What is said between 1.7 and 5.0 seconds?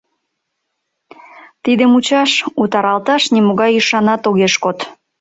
мучаш, утаралташ нимогай ӱшанат огеш код.